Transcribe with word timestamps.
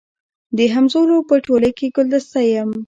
د 0.57 0.59
همزولو 0.73 1.17
په 1.29 1.35
ټولۍ 1.45 1.71
کي 1.77 1.87
ګلدسته 1.95 2.39
یم 2.53 2.69